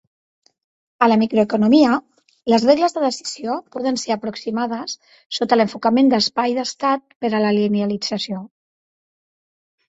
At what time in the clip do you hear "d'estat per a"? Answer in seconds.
6.61-7.43